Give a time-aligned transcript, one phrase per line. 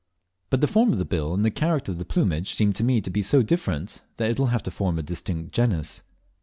[0.49, 3.01] But the form of the bill and the character of the plumage seem to me
[3.01, 6.01] to be so different that it will have to form a distinct genus.